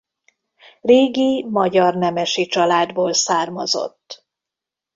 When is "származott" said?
3.13-4.25